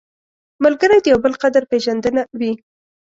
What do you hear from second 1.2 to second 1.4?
بل